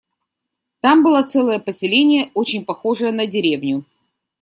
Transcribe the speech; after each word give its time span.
Там 0.79 1.03
было 1.03 1.21
целое 1.21 1.59
поселение, 1.59 2.31
очень 2.33 2.65
похожее 2.65 3.11
на 3.11 3.27
деревню. 3.27 3.85